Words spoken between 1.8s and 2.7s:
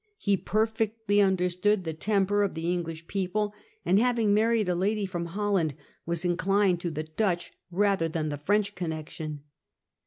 the temper of